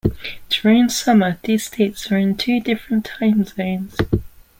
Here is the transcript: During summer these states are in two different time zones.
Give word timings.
During 0.49 0.89
summer 0.89 1.37
these 1.43 1.67
states 1.67 2.11
are 2.11 2.17
in 2.17 2.35
two 2.35 2.59
different 2.59 3.05
time 3.05 3.45
zones. 3.45 3.95